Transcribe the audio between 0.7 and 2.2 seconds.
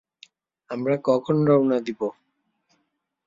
আমরা কখন রওনা দিবো?